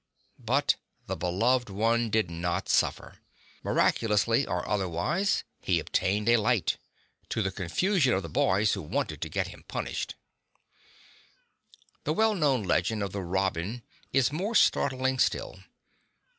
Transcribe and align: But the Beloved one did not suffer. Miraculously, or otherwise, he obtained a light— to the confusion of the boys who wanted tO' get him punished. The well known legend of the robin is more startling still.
But 0.39 0.77
the 1.05 1.15
Beloved 1.15 1.69
one 1.69 2.09
did 2.09 2.31
not 2.31 2.67
suffer. 2.67 3.19
Miraculously, 3.63 4.47
or 4.47 4.67
otherwise, 4.67 5.43
he 5.61 5.77
obtained 5.79 6.27
a 6.27 6.37
light— 6.37 6.77
to 7.29 7.43
the 7.43 7.51
confusion 7.51 8.11
of 8.15 8.23
the 8.23 8.27
boys 8.27 8.73
who 8.73 8.81
wanted 8.81 9.21
tO' 9.21 9.29
get 9.29 9.49
him 9.49 9.63
punished. 9.67 10.15
The 12.03 12.13
well 12.13 12.33
known 12.33 12.63
legend 12.63 13.03
of 13.03 13.11
the 13.11 13.21
robin 13.21 13.83
is 14.11 14.31
more 14.31 14.55
startling 14.55 15.19
still. 15.19 15.59